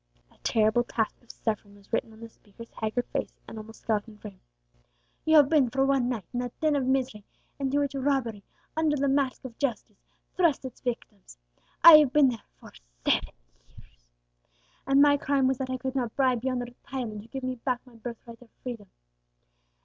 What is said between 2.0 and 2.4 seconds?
on the